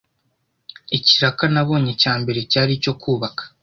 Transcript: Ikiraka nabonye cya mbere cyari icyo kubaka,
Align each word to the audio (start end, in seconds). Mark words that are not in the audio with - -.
Ikiraka 0.97 1.43
nabonye 1.53 1.91
cya 2.01 2.13
mbere 2.21 2.39
cyari 2.51 2.71
icyo 2.77 2.93
kubaka, 3.01 3.43